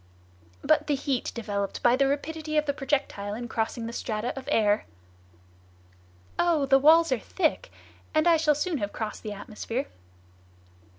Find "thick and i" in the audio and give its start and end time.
7.19-8.37